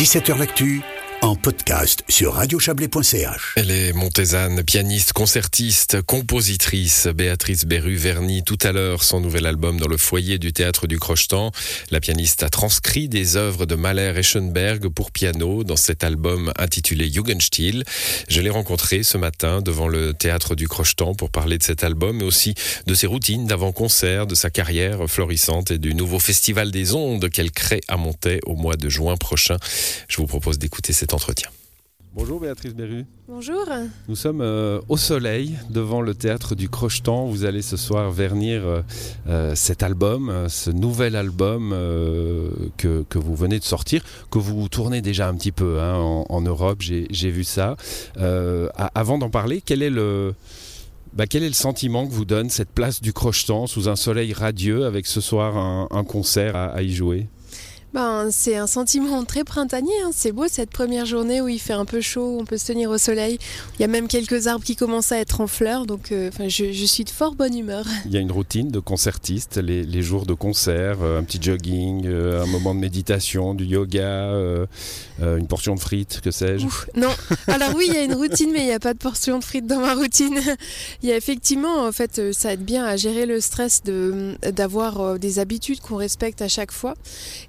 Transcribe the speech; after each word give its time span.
17h 0.00 0.38
L'actu 0.38 0.80
en 1.22 1.36
podcast 1.36 2.02
sur 2.08 2.34
radiochablais.ch. 2.34 3.54
Elle 3.56 3.70
est 3.70 3.92
montésane, 3.92 4.62
pianiste, 4.62 5.12
concertiste, 5.12 6.00
compositrice. 6.02 7.08
Béatrice 7.08 7.66
Berru-Verny, 7.66 8.42
tout 8.42 8.58
à 8.62 8.72
l'heure, 8.72 9.04
son 9.04 9.20
nouvel 9.20 9.46
album 9.46 9.78
dans 9.78 9.88
le 9.88 9.98
foyer 9.98 10.38
du 10.38 10.52
théâtre 10.52 10.86
du 10.86 10.98
Crochetan. 10.98 11.52
La 11.90 12.00
pianiste 12.00 12.42
a 12.42 12.48
transcrit 12.48 13.08
des 13.08 13.36
œuvres 13.36 13.66
de 13.66 13.74
Mahler 13.74 14.14
et 14.16 14.22
Schoenberg 14.22 14.88
pour 14.88 15.10
piano 15.10 15.62
dans 15.62 15.76
cet 15.76 16.04
album 16.04 16.52
intitulé 16.58 17.10
Jugendstil. 17.12 17.84
Je 18.28 18.40
l'ai 18.40 18.50
rencontrée 18.50 19.02
ce 19.02 19.18
matin 19.18 19.60
devant 19.60 19.88
le 19.88 20.14
théâtre 20.14 20.54
du 20.54 20.68
Crochetan 20.68 21.14
pour 21.14 21.30
parler 21.30 21.58
de 21.58 21.62
cet 21.62 21.84
album, 21.84 22.18
mais 22.18 22.24
aussi 22.24 22.54
de 22.86 22.94
ses 22.94 23.06
routines 23.06 23.46
d'avant-concert, 23.46 24.26
de 24.26 24.34
sa 24.34 24.48
carrière 24.48 25.08
florissante 25.08 25.70
et 25.70 25.78
du 25.78 25.94
nouveau 25.94 26.18
festival 26.18 26.70
des 26.70 26.94
ondes 26.94 27.28
qu'elle 27.28 27.50
crée 27.50 27.82
à 27.88 27.96
Montaix 27.96 28.40
au 28.46 28.56
mois 28.56 28.76
de 28.76 28.88
juin 28.88 29.16
prochain. 29.16 29.56
Je 30.08 30.16
vous 30.16 30.26
propose 30.26 30.58
d'écouter 30.58 30.92
cette 30.92 31.09
entretien. 31.14 31.50
Bonjour 32.12 32.40
Béatrice 32.40 32.74
Berru. 32.74 33.04
Bonjour. 33.28 33.64
Nous 34.08 34.16
sommes 34.16 34.40
euh, 34.40 34.80
au 34.88 34.96
soleil 34.96 35.56
devant 35.70 36.00
le 36.00 36.12
théâtre 36.12 36.56
du 36.56 36.68
Crochetan. 36.68 37.26
Vous 37.26 37.44
allez 37.44 37.62
ce 37.62 37.76
soir 37.76 38.10
vernir 38.10 38.62
euh, 38.66 38.82
euh, 39.28 39.54
cet 39.54 39.84
album, 39.84 40.46
ce 40.48 40.70
nouvel 40.70 41.14
album 41.14 41.70
que, 42.76 43.04
que, 43.08 43.18
vous 43.18 43.36
venez 43.36 43.60
de 43.60 43.64
sortir, 43.64 44.02
que 44.28 44.40
vous 44.40 44.68
tournez 44.68 45.02
déjà 45.02 45.28
un 45.28 45.34
petit 45.34 45.52
peu 45.52 45.80
hein, 45.80 46.24
en, 46.28 46.40
Europe. 46.40 46.80
J'ai 46.80 47.30
vu 47.30 47.44
ça. 47.44 47.76
avant 48.16 49.18
d'en 49.18 49.30
parler, 49.30 49.62
quel 49.64 49.82
est 49.82 49.90
le... 49.90 50.34
Bah, 51.12 51.26
quel 51.26 51.42
est 51.42 51.48
le 51.48 51.54
sentiment 51.54 52.06
que 52.06 52.12
vous 52.12 52.24
donne 52.24 52.50
cette 52.50 52.70
place 52.70 53.00
du 53.00 53.12
Crochetan 53.12 53.66
sous 53.66 53.88
un 53.88 53.96
soleil 53.96 54.32
radieux 54.32 54.84
avec 54.84 55.06
ce 55.06 55.20
soir 55.20 55.56
un, 55.56 56.04
concert 56.04 56.56
à 56.56 56.82
y 56.82 56.92
jouer? 56.92 57.28
Ben, 57.92 58.28
c'est 58.30 58.56
un 58.56 58.68
sentiment 58.68 59.24
très 59.24 59.42
printanier. 59.42 59.92
Hein. 60.04 60.10
C'est 60.12 60.30
beau 60.30 60.46
cette 60.48 60.70
première 60.70 61.06
journée 61.06 61.40
où 61.40 61.48
il 61.48 61.58
fait 61.58 61.72
un 61.72 61.84
peu 61.84 62.00
chaud, 62.00 62.38
on 62.40 62.44
peut 62.44 62.56
se 62.56 62.66
tenir 62.66 62.90
au 62.90 62.98
soleil. 62.98 63.38
Il 63.78 63.82
y 63.82 63.84
a 63.84 63.88
même 63.88 64.06
quelques 64.06 64.46
arbres 64.46 64.64
qui 64.64 64.76
commencent 64.76 65.10
à 65.10 65.18
être 65.18 65.40
en 65.40 65.48
fleurs, 65.48 65.86
donc 65.86 66.12
euh, 66.12 66.30
je, 66.46 66.72
je, 66.72 66.84
suis 66.84 67.04
de 67.04 67.10
fort 67.10 67.34
bonne 67.34 67.56
humeur. 67.56 67.84
Il 68.06 68.12
y 68.12 68.16
a 68.16 68.20
une 68.20 68.30
routine 68.30 68.68
de 68.68 68.78
concertiste, 68.78 69.56
les, 69.56 69.82
les 69.82 70.02
jours 70.02 70.24
de 70.24 70.34
concert, 70.34 70.98
euh, 71.02 71.18
un 71.18 71.24
petit 71.24 71.42
jogging, 71.42 72.06
euh, 72.06 72.42
un 72.42 72.46
moment 72.46 72.74
de 72.74 72.80
méditation, 72.80 73.54
du 73.54 73.64
yoga, 73.64 74.30
une 75.20 75.46
portion 75.48 75.74
de 75.74 75.80
frites, 75.80 76.20
que 76.22 76.30
sais-je 76.30 76.66
Non, 76.94 77.10
alors 77.48 77.74
oui, 77.74 77.86
il 77.88 77.94
y 77.94 77.98
a 77.98 78.04
une 78.04 78.14
routine, 78.14 78.50
mais 78.52 78.60
il 78.60 78.66
n'y 78.66 78.72
a 78.72 78.80
pas 78.80 78.94
de 78.94 78.98
portion 78.98 79.38
de 79.38 79.44
frites 79.44 79.66
dans 79.66 79.80
ma 79.80 79.94
routine. 79.94 80.38
il 81.02 81.08
y 81.08 81.12
a 81.12 81.16
effectivement, 81.16 81.86
en 81.86 81.92
fait, 81.92 82.32
ça 82.32 82.52
aide 82.52 82.64
bien 82.64 82.84
à 82.84 82.96
gérer 82.96 83.26
le 83.26 83.40
stress 83.40 83.82
d'avoir 83.82 85.18
des 85.18 85.38
habitudes 85.38 85.80
qu'on 85.80 85.96
respecte 85.96 86.40
à 86.42 86.48
chaque 86.48 86.72
fois. 86.72 86.94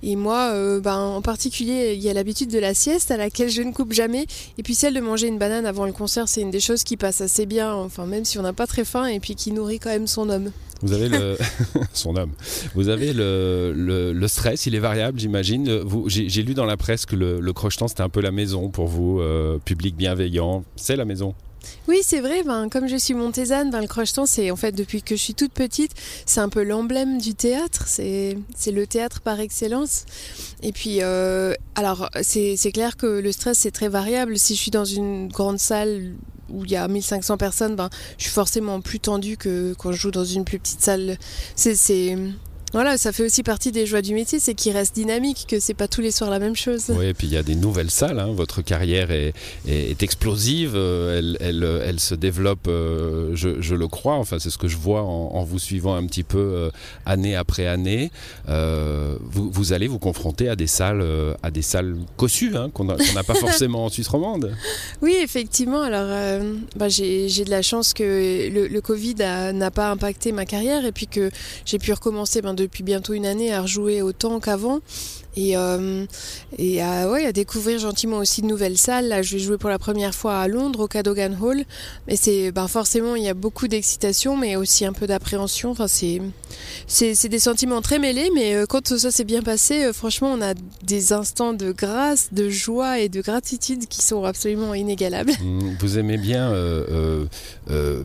Et 0.03 0.15
moi, 0.15 0.30
euh, 0.53 0.79
ben, 0.79 0.97
en 0.97 1.21
particulier, 1.21 1.93
il 1.95 2.01
y 2.01 2.09
a 2.09 2.13
l'habitude 2.13 2.49
de 2.49 2.59
la 2.59 2.73
sieste 2.73 3.11
à 3.11 3.17
laquelle 3.17 3.49
je 3.49 3.61
ne 3.61 3.71
coupe 3.71 3.93
jamais. 3.93 4.25
Et 4.57 4.63
puis 4.63 4.75
celle 4.75 4.93
de 4.93 4.99
manger 4.99 5.27
une 5.27 5.37
banane 5.37 5.65
avant 5.65 5.85
le 5.85 5.91
concert, 5.91 6.27
c'est 6.27 6.41
une 6.41 6.51
des 6.51 6.59
choses 6.59 6.83
qui 6.83 6.97
passe 6.97 7.21
assez 7.21 7.45
bien, 7.45 7.73
enfin 7.73 8.05
même 8.05 8.25
si 8.25 8.39
on 8.39 8.41
n'a 8.41 8.53
pas 8.53 8.67
très 8.67 8.85
faim, 8.85 9.05
et 9.07 9.19
puis 9.19 9.35
qui 9.35 9.51
nourrit 9.51 9.79
quand 9.79 9.89
même 9.89 10.07
son 10.07 10.29
homme. 10.29 10.51
Vous 10.81 10.93
avez 10.93 11.09
le 11.09 11.37
son 11.93 12.15
homme. 12.15 12.31
Vous 12.73 12.89
avez 12.89 13.13
le, 13.13 13.73
le, 13.75 14.27
stress, 14.27 14.65
il 14.65 14.75
est 14.75 14.79
variable, 14.79 15.19
j'imagine. 15.19 15.81
J'ai 16.07 16.43
lu 16.43 16.53
dans 16.53 16.65
la 16.65 16.77
presse 16.77 17.05
que 17.05 17.15
le, 17.15 17.39
le 17.39 17.53
crochetant 17.53 17.87
c'était 17.87 18.01
un 18.01 18.09
peu 18.09 18.21
la 18.21 18.31
maison 18.31 18.69
pour 18.69 18.87
vous, 18.87 19.19
euh, 19.19 19.59
public 19.63 19.95
bienveillant. 19.95 20.63
C'est 20.75 20.95
la 20.95 21.05
maison. 21.05 21.35
Oui, 21.87 21.99
c'est 22.03 22.19
vrai. 22.19 22.43
Ben, 22.43 22.69
comme 22.69 22.87
je 22.87 22.95
suis 22.95 23.13
montésane, 23.13 23.69
ben, 23.69 23.81
le 23.81 23.87
crocheton, 23.87 24.25
c'est 24.25 24.51
en 24.51 24.55
fait 24.55 24.71
depuis 24.71 25.01
que 25.01 25.15
je 25.15 25.21
suis 25.21 25.33
toute 25.33 25.53
petite, 25.53 25.91
c'est 26.25 26.39
un 26.39 26.49
peu 26.49 26.63
l'emblème 26.63 27.19
du 27.19 27.33
théâtre. 27.33 27.85
C'est 27.87 28.37
le 28.67 28.87
théâtre 28.87 29.21
par 29.21 29.39
excellence. 29.39 30.05
Et 30.63 30.71
puis, 30.71 30.99
euh, 31.01 31.53
alors, 31.75 32.09
c'est 32.21 32.71
clair 32.73 32.97
que 32.97 33.07
le 33.07 33.31
stress, 33.31 33.59
c'est 33.59 33.71
très 33.71 33.89
variable. 33.89 34.37
Si 34.37 34.55
je 34.55 34.61
suis 34.61 34.71
dans 34.71 34.85
une 34.85 35.27
grande 35.27 35.59
salle 35.59 36.13
où 36.49 36.65
il 36.65 36.71
y 36.71 36.75
a 36.75 36.87
1500 36.87 37.37
personnes, 37.37 37.75
ben, 37.75 37.89
je 38.17 38.23
suis 38.23 38.33
forcément 38.33 38.81
plus 38.81 38.99
tendue 38.99 39.37
que 39.37 39.73
quand 39.77 39.91
je 39.91 39.97
joue 39.97 40.11
dans 40.11 40.25
une 40.25 40.45
plus 40.45 40.59
petite 40.59 40.81
salle. 40.81 41.17
C'est 41.55 42.17
voilà, 42.73 42.97
ça 42.97 43.11
fait 43.11 43.25
aussi 43.25 43.43
partie 43.43 43.71
des 43.71 43.85
joies 43.85 44.01
du 44.01 44.13
métier, 44.13 44.39
c'est 44.39 44.53
qu'il 44.53 44.71
reste 44.71 44.95
dynamique, 44.95 45.45
que 45.47 45.59
c'est 45.59 45.73
pas 45.73 45.89
tous 45.89 45.99
les 45.99 46.11
soirs 46.11 46.29
la 46.29 46.39
même 46.39 46.55
chose. 46.55 46.85
Oui, 46.89 47.07
et 47.07 47.13
puis 47.13 47.27
il 47.27 47.33
y 47.33 47.37
a 47.37 47.43
des 47.43 47.55
nouvelles 47.55 47.91
salles. 47.91 48.19
Hein. 48.19 48.31
Votre 48.33 48.61
carrière 48.61 49.11
est, 49.11 49.33
est, 49.67 50.01
explosive, 50.03 50.73
euh, 50.75 51.17
elle, 51.17 51.37
elle, 51.41 51.81
elle, 51.85 51.99
se 51.99 52.15
développe, 52.15 52.67
euh, 52.67 53.31
je, 53.33 53.61
je, 53.61 53.75
le 53.75 53.87
crois. 53.89 54.15
Enfin, 54.15 54.39
c'est 54.39 54.49
ce 54.49 54.57
que 54.57 54.69
je 54.69 54.77
vois 54.77 55.03
en, 55.03 55.31
en, 55.33 55.43
vous 55.43 55.59
suivant 55.59 55.95
un 55.95 56.05
petit 56.05 56.23
peu 56.23 56.37
euh, 56.37 56.69
année 57.05 57.35
après 57.35 57.67
année. 57.67 58.09
vous, 58.47 59.51
vous, 59.51 59.73
allez 59.73 59.87
vous 59.87 59.99
confronter 59.99 60.47
à 60.47 60.55
des 60.55 60.67
salles, 60.67 61.05
à 61.43 61.51
des 61.51 61.61
salles 61.61 61.97
cossues 62.15 62.55
hein, 62.55 62.69
qu'on 62.73 62.85
n'a 62.85 63.23
pas 63.25 63.33
forcément 63.35 63.85
en 63.85 63.89
Suisse 63.89 64.07
romande. 64.07 64.55
Oui, 65.01 65.17
effectivement. 65.21 65.81
Alors, 65.81 66.07
bah, 66.77 66.87
j'ai 66.87 67.27
de 67.27 67.49
la 67.49 67.61
chance 67.61 67.93
que 67.93 68.49
le, 68.49 68.67
le 68.67 68.81
Covid 68.81 69.15
n'a 69.15 69.71
pas 69.71 69.91
impacté 69.91 70.31
ma 70.31 70.45
carrière 70.45 70.85
et 70.85 70.93
puis 70.93 71.07
que 71.07 71.31
j'ai 71.65 71.77
pu 71.77 71.91
recommencer. 71.91 72.41
Ben, 72.41 72.53
depuis 72.61 72.83
bientôt 72.83 73.13
une 73.13 73.25
année 73.25 73.53
à 73.53 73.61
rejouer 73.61 74.01
autant 74.01 74.39
qu'avant 74.39 74.79
et, 75.37 75.55
euh, 75.55 76.05
et 76.57 76.81
à, 76.81 77.31
découvrir 77.31 77.79
gentiment 77.79 78.17
aussi 78.17 78.41
de 78.41 78.47
nouvelles 78.47 78.77
salles. 78.77 79.07
Là, 79.07 79.21
je 79.21 79.33
vais 79.33 79.39
jouer 79.39 79.57
pour 79.57 79.69
la 79.69 79.79
première 79.79 80.13
fois 80.13 80.39
à 80.39 80.47
Londres, 80.47 80.81
au 80.81 80.87
Cadogan 80.87 81.37
Hall. 81.41 81.63
Mais 82.07 82.15
c'est 82.15 82.51
ben 82.51 82.67
forcément, 82.67 83.15
il 83.15 83.23
y 83.23 83.29
a 83.29 83.33
beaucoup 83.33 83.67
d'excitation, 83.67 84.35
mais 84.35 84.55
aussi 84.55 84.85
un 84.85 84.93
peu 84.93 85.07
d'appréhension. 85.07 85.71
Enfin, 85.71 85.87
c'est, 85.87 86.21
c'est, 86.87 87.29
des 87.29 87.39
sentiments 87.39 87.81
très 87.81 87.99
mêlés, 87.99 88.29
mais 88.33 88.55
euh, 88.55 88.65
quand 88.67 88.97
ça 88.97 89.11
s'est 89.11 89.23
bien 89.23 89.41
passé, 89.41 89.85
euh, 89.85 89.93
franchement, 89.93 90.33
on 90.33 90.41
a 90.41 90.53
des 90.83 91.13
instants 91.13 91.53
de 91.53 91.71
grâce, 91.71 92.29
de 92.33 92.49
joie 92.49 92.99
et 92.99 93.07
de 93.07 93.21
gratitude 93.21 93.87
qui 93.87 94.01
sont 94.01 94.25
absolument 94.25 94.73
inégalables. 94.73 95.31
Mmh, 95.41 95.75
vous 95.79 95.97
aimez 95.97 96.17
bien 96.17 96.53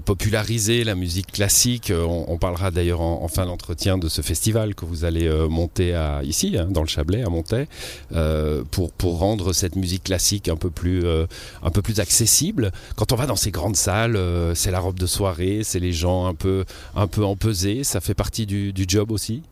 populariser 0.04 0.84
la 0.84 0.94
musique 0.94 1.32
classique. 1.32 1.92
On, 1.92 2.38
parlera 2.38 2.70
d'ailleurs 2.70 3.00
en, 3.00 3.26
fin 3.28 3.46
d'entretien 3.46 3.98
de 3.98 4.08
ce 4.08 4.22
festival 4.22 4.74
que 4.74 4.84
vous 4.84 5.04
allez 5.04 5.28
monter 5.48 5.96
ici, 6.22 6.56
hein, 6.56 6.68
dans 6.70 6.82
le 6.82 6.86
Chablais 6.86 7.15
à 7.22 7.28
Montaix, 7.28 7.68
euh, 8.12 8.62
pour, 8.70 8.92
pour 8.92 9.18
rendre 9.18 9.52
cette 9.52 9.76
musique 9.76 10.04
classique 10.04 10.48
un 10.48 10.56
peu 10.56 10.70
plus, 10.70 11.04
euh, 11.04 11.26
un 11.62 11.70
peu 11.70 11.82
plus 11.82 12.00
accessible. 12.00 12.72
Quand 12.96 13.12
on 13.12 13.16
va 13.16 13.26
dans 13.26 13.36
ces 13.36 13.50
grandes 13.50 13.76
salles, 13.76 14.16
euh, 14.16 14.54
c'est 14.54 14.70
la 14.70 14.80
robe 14.80 14.98
de 14.98 15.06
soirée, 15.06 15.60
c'est 15.64 15.80
les 15.80 15.92
gens 15.92 16.26
un 16.26 16.34
peu, 16.34 16.64
un 16.94 17.06
peu 17.06 17.24
empesés, 17.24 17.84
ça 17.84 18.00
fait 18.00 18.14
partie 18.14 18.46
du, 18.46 18.72
du, 18.72 18.84
job 18.88 19.10
aussi? 19.10 19.42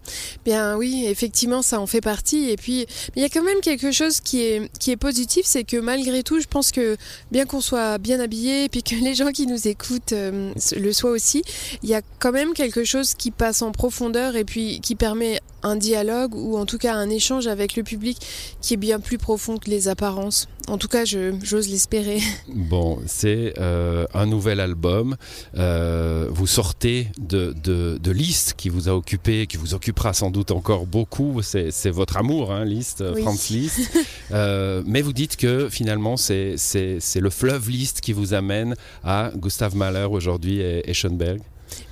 Bien 0.45 0.77
oui, 0.77 1.07
effectivement, 1.09 1.63
ça 1.63 1.81
en 1.81 1.87
fait 1.87 2.01
partie. 2.01 2.51
Et 2.51 2.57
puis, 2.57 2.87
il 3.17 3.23
y 3.23 3.25
a 3.25 3.29
quand 3.29 3.43
même 3.43 3.61
quelque 3.61 3.91
chose 3.91 4.21
qui 4.21 4.43
est, 4.43 4.71
qui 4.79 4.91
est 4.91 4.97
positif, 4.97 5.45
c'est 5.45 5.65
que 5.65 5.77
malgré 5.77 6.23
tout, 6.23 6.41
je 6.41 6.47
pense 6.47 6.71
que 6.71 6.97
bien 7.33 7.47
qu'on 7.47 7.61
soit 7.61 7.99
bien 7.99 8.21
habillé, 8.21 8.65
et 8.65 8.69
puis 8.69 8.83
que 8.83 8.95
les 8.95 9.15
gens 9.15 9.33
qui 9.33 9.47
nous 9.47 9.67
écoutent 9.69 10.13
le 10.15 10.93
soient 10.93 11.11
aussi, 11.11 11.43
il 11.83 11.89
y 11.89 11.95
a 11.95 12.03
quand 12.19 12.33
même 12.33 12.55
quelque 12.55 12.85
chose 12.85 13.15
qui 13.15 13.31
passe 13.31 13.63
en 13.63 13.73
profondeur 13.73 14.37
et 14.37 14.45
puis 14.45 14.81
qui 14.81 14.95
permet 14.95 15.41
un 15.63 15.77
dialogue 15.77 16.35
ou 16.35 16.57
en 16.57 16.67
tout 16.67 16.79
cas 16.79 16.95
un 16.95 17.09
échange 17.09 17.47
le 17.55 17.83
public 17.83 18.19
qui 18.61 18.75
est 18.75 18.79
bien 18.79 19.01
plus 19.01 19.19
profond 19.19 19.57
que 19.57 19.71
les 19.71 19.89
apparences. 19.89 20.49
En 20.69 20.79
tout 20.79 20.89
cas, 20.89 21.05
j'ose 21.05 21.69
l'espérer. 21.69 22.21
Bon, 22.49 22.99
c'est 23.07 23.55
euh, 23.59 24.07
un 24.15 24.27
nouvel 24.27 24.59
album. 24.59 25.17
Euh, 25.57 26.29
vous 26.31 26.47
sortez 26.47 27.09
de, 27.19 27.55
de, 27.63 27.99
de 28.03 28.11
Liszt 28.11 28.55
qui 28.57 28.69
vous 28.69 28.89
a 28.89 28.93
occupé, 28.93 29.47
qui 29.47 29.57
vous 29.57 29.75
occupera 29.75 30.13
sans 30.13 30.31
doute 30.31 30.51
encore 30.51 30.87
beaucoup. 30.87 31.43
C'est 31.43 31.91
votre 31.91 32.17
amour, 32.17 32.53
hein, 32.53 32.65
Liszt, 32.65 33.05
oui. 33.15 33.23
Franz 33.23 33.53
Liszt. 33.53 33.91
euh, 34.33 34.83
mais 34.87 35.03
vous 35.03 35.13
dites 35.13 35.37
que 35.37 35.69
finalement, 35.69 36.17
c'est 36.17 36.57
le 36.57 37.31
fleuve 37.31 37.69
Liszt 37.71 38.01
qui 38.01 38.13
vous 38.13 38.35
amène 38.35 38.75
à 39.05 39.31
Gustav 39.37 39.77
Mahler 39.77 40.07
aujourd'hui 40.11 40.61
et, 40.61 40.89
et 40.89 40.95
Schoenberg. 40.95 41.41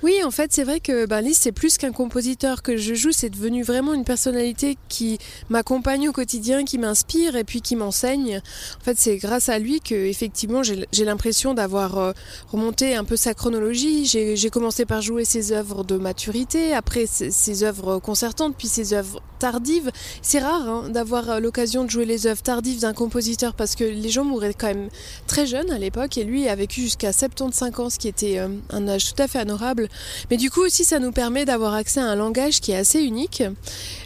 Oui, 0.01 0.21
en 0.23 0.31
fait, 0.31 0.51
c'est 0.51 0.63
vrai 0.63 0.79
que 0.79 1.05
ben, 1.05 1.21
Lise, 1.21 1.37
c'est 1.37 1.51
plus 1.51 1.77
qu'un 1.77 1.91
compositeur 1.91 2.61
que 2.61 2.77
je 2.77 2.93
joue, 2.93 3.11
c'est 3.11 3.29
devenu 3.29 3.63
vraiment 3.63 3.93
une 3.93 4.03
personnalité 4.03 4.77
qui 4.89 5.17
m'accompagne 5.49 6.09
au 6.09 6.11
quotidien, 6.11 6.65
qui 6.65 6.77
m'inspire 6.77 7.35
et 7.35 7.43
puis 7.43 7.61
qui 7.61 7.75
m'enseigne. 7.75 8.41
En 8.81 8.83
fait, 8.83 8.97
c'est 8.97 9.17
grâce 9.17 9.49
à 9.49 9.59
lui 9.59 9.79
que, 9.79 9.95
effectivement, 9.95 10.61
j'ai 10.63 11.05
l'impression 11.05 11.53
d'avoir 11.53 11.97
euh, 11.97 12.11
remonté 12.51 12.95
un 12.95 13.03
peu 13.03 13.15
sa 13.15 13.33
chronologie. 13.33 14.05
J'ai 14.05 14.49
commencé 14.49 14.85
par 14.85 15.01
jouer 15.01 15.25
ses 15.25 15.51
œuvres 15.51 15.83
de 15.83 15.97
maturité, 15.97 16.73
après 16.73 17.05
ses, 17.05 17.63
œuvres 17.63 17.99
concertantes, 17.99 18.55
puis 18.57 18.67
ses 18.67 18.93
œuvres 18.93 19.21
tardives. 19.39 19.91
C'est 20.21 20.39
rare 20.39 20.67
hein, 20.67 20.89
d'avoir 20.89 21.29
euh, 21.29 21.39
l'occasion 21.39 21.83
de 21.83 21.89
jouer 21.89 22.05
les 22.05 22.27
œuvres 22.27 22.41
tardives 22.41 22.81
d'un 22.81 22.93
compositeur 22.93 23.53
parce 23.53 23.75
que 23.75 23.83
les 23.83 24.09
gens 24.09 24.23
mouraient 24.23 24.53
quand 24.53 24.67
même 24.67 24.89
très 25.27 25.45
jeunes 25.45 25.71
à 25.71 25.77
l'époque 25.77 26.17
et 26.17 26.23
lui 26.23 26.47
a 26.47 26.55
vécu 26.55 26.81
jusqu'à 26.81 27.13
75 27.13 27.79
ans, 27.79 27.89
ce 27.89 27.99
qui 27.99 28.07
était 28.07 28.39
euh, 28.39 28.49
un 28.69 28.87
âge 28.87 29.13
tout 29.13 29.21
à 29.21 29.27
fait 29.27 29.39
Mais 30.29 30.37
du 30.37 30.49
coup 30.49 30.61
aussi 30.61 30.83
ça 30.83 30.99
nous 30.99 31.11
permet 31.11 31.45
d'avoir 31.45 31.73
accès 31.73 31.99
à 31.99 32.05
un 32.05 32.15
langage 32.15 32.59
qui 32.59 32.71
est 32.71 32.77
assez 32.77 33.01
unique, 33.01 33.43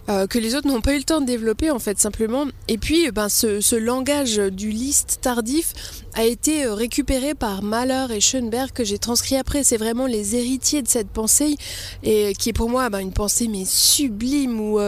euh, 0.09 0.27
que 0.27 0.39
les 0.39 0.55
autres 0.55 0.67
n'ont 0.67 0.81
pas 0.81 0.93
eu 0.93 0.97
le 0.97 1.03
temps 1.03 1.21
de 1.21 1.25
développer 1.25 1.71
en 1.71 1.79
fait 1.79 1.99
simplement. 1.99 2.45
Et 2.67 2.77
puis 2.77 3.11
ben, 3.11 3.29
ce, 3.29 3.75
langage 3.75 4.37
du 4.37 4.69
liste 4.69 5.19
tardif 5.21 5.73
a 6.13 6.23
été 6.23 6.65
récupéré 6.67 7.33
par 7.33 7.61
Mahler 7.63 8.07
et 8.15 8.21
Schoenberg 8.21 8.71
que 8.71 8.83
j'ai 8.83 8.97
transcrit 8.97 9.35
après. 9.35 9.63
C'est 9.63 9.77
vraiment 9.77 10.07
les 10.07 10.35
héritiers 10.35 10.81
de 10.81 10.87
cette 10.87 11.09
pensée 11.09 11.55
et 12.03 12.33
qui 12.33 12.49
est 12.49 12.53
pour 12.53 12.69
moi 12.69 12.89
ben, 12.89 12.99
une 12.99 13.13
pensée 13.13 13.47
mais 13.47 13.65
sublime 13.65 14.59
où 14.59 14.79